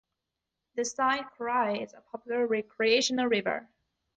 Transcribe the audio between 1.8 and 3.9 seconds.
a popular recreational river.